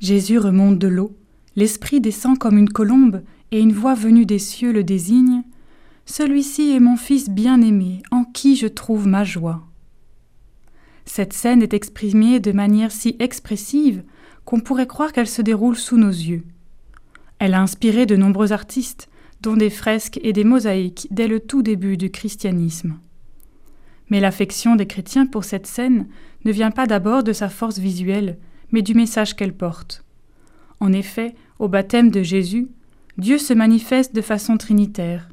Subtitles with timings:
[0.00, 1.16] Jésus remonte de l'eau,
[1.56, 5.42] l'Esprit descend comme une colombe, et une voix venue des cieux le désigne.
[6.04, 9.62] Celui-ci est mon Fils bien-aimé, en qui je trouve ma joie.
[11.04, 14.02] Cette scène est exprimée de manière si expressive
[14.44, 16.42] qu'on pourrait croire qu'elle se déroule sous nos yeux.
[17.38, 19.08] Elle a inspiré de nombreux artistes,
[19.40, 22.98] dont des fresques et des mosaïques dès le tout début du christianisme.
[24.08, 26.06] Mais l'affection des chrétiens pour cette scène
[26.44, 28.38] ne vient pas d'abord de sa force visuelle,
[28.72, 30.04] mais du message qu'elle porte.
[30.80, 32.68] En effet, au baptême de Jésus,
[33.18, 35.28] Dieu se manifeste de façon trinitaire.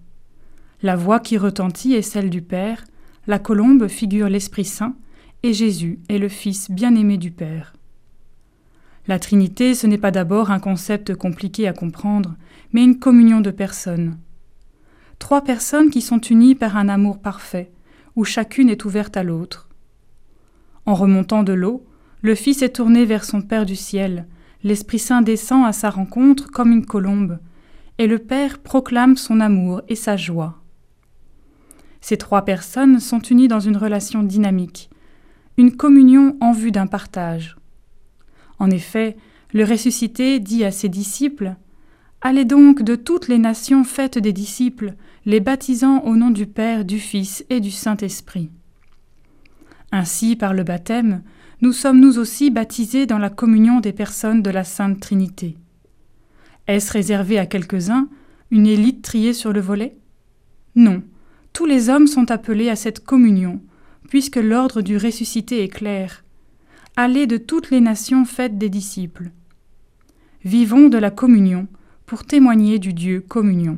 [0.82, 2.84] La voix qui retentit est celle du Père,
[3.28, 4.96] la colombe figure l'Esprit Saint,
[5.44, 7.74] et Jésus est le Fils bien-aimé du Père.
[9.08, 12.36] La Trinité, ce n'est pas d'abord un concept compliqué à comprendre,
[12.72, 14.18] mais une communion de personnes.
[15.20, 17.72] Trois personnes qui sont unies par un amour parfait,
[18.16, 19.68] où chacune est ouverte à l'autre.
[20.86, 21.86] En remontant de l'eau,
[22.24, 24.26] le Fils est tourné vers son Père du ciel,
[24.64, 27.38] l'Esprit Saint descend à sa rencontre comme une colombe,
[27.98, 30.62] et le Père proclame son amour et sa joie.
[32.00, 34.90] Ces trois personnes sont unies dans une relation dynamique,
[35.58, 37.58] une communion en vue d'un partage.
[38.58, 39.18] En effet,
[39.52, 41.56] le ressuscité dit à ses disciples
[42.22, 44.94] Allez donc de toutes les nations faites des disciples,
[45.26, 48.50] les baptisant au nom du Père, du Fils et du Saint-Esprit.
[49.92, 51.22] Ainsi, par le baptême,
[51.62, 55.56] nous sommes nous aussi baptisés dans la communion des personnes de la Sainte Trinité.
[56.68, 58.08] Est-ce réservé à quelques-uns,
[58.52, 59.96] une élite triée sur le volet?
[60.76, 61.04] Non,
[61.54, 63.62] tous les hommes sont appelés à cette communion,
[64.10, 66.24] puisque l'ordre du ressuscité est clair.
[66.96, 69.32] Allez de toutes les nations faites des disciples.
[70.44, 71.68] Vivons de la communion,
[72.06, 73.78] pour témoigner du Dieu communion.